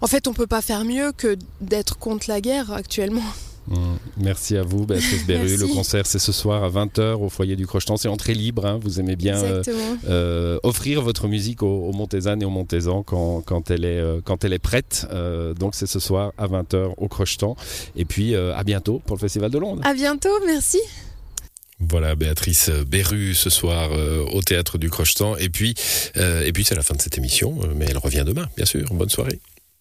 en 0.00 0.06
fait 0.06 0.28
on 0.28 0.32
peut 0.32 0.46
pas 0.46 0.62
faire 0.62 0.84
mieux 0.84 1.12
que 1.12 1.36
d'être 1.60 1.98
contre 1.98 2.28
la 2.28 2.40
guerre 2.40 2.72
actuellement. 2.72 3.22
Mm. 3.68 3.96
Merci 4.18 4.56
à 4.56 4.62
vous, 4.62 4.86
Béatrice 4.86 5.26
Berru. 5.26 5.56
Le 5.56 5.66
concert, 5.66 6.06
c'est 6.06 6.18
ce 6.18 6.32
soir 6.32 6.62
à 6.62 6.70
20h 6.70 7.14
au 7.14 7.28
foyer 7.28 7.56
du 7.56 7.66
Crochetan. 7.66 7.96
C'est 7.96 8.08
entrée 8.08 8.34
libre. 8.34 8.66
Hein. 8.66 8.78
Vous 8.82 9.00
aimez 9.00 9.16
bien 9.16 9.36
euh, 9.36 9.62
euh, 10.08 10.58
offrir 10.62 11.02
votre 11.02 11.28
musique 11.28 11.62
aux, 11.62 11.90
aux 11.90 11.92
et 11.92 12.44
aux 12.44 12.50
Montaisans 12.50 13.02
quand, 13.02 13.42
quand, 13.42 13.70
elle, 13.70 13.84
est, 13.84 14.00
euh, 14.00 14.20
quand 14.24 14.44
elle 14.44 14.52
est 14.52 14.58
prête. 14.58 15.06
donc, 15.58 15.74
c'est 15.74 15.86
ce 15.86 16.00
soir 16.00 16.32
à 16.38 16.46
20h 16.46 16.94
au 16.96 17.08
Crochetan. 17.08 17.56
Et 17.96 18.04
puis, 18.04 18.34
à 18.34 18.62
bientôt 18.64 19.00
pour 19.04 19.16
le 19.16 19.20
Festival 19.20 19.50
de 19.50 19.58
Londres. 19.58 19.82
À 19.84 19.94
bientôt, 19.94 20.30
merci. 20.46 20.78
Voilà 21.78 22.14
Béatrice 22.14 22.70
Berru 22.70 23.34
ce 23.34 23.50
soir 23.50 23.90
au 24.32 24.40
théâtre 24.40 24.78
du 24.78 24.88
Crochetan 24.88 25.36
et 25.36 25.50
puis 25.50 25.74
et 26.14 26.50
puis 26.54 26.64
c'est 26.64 26.74
la 26.74 26.82
fin 26.82 26.94
de 26.94 27.02
cette 27.02 27.18
émission 27.18 27.58
mais 27.76 27.84
elle 27.90 27.98
revient 27.98 28.24
demain 28.26 28.46
bien 28.56 28.64
sûr 28.64 28.88
bonne 28.94 29.10
soirée 29.10 29.38